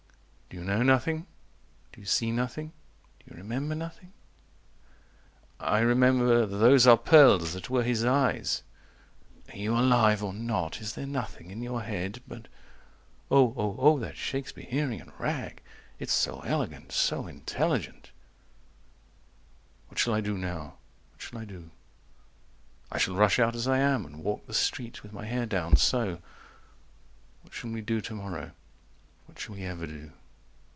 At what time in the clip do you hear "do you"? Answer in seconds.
0.77-0.85, 1.93-2.05, 3.19-3.37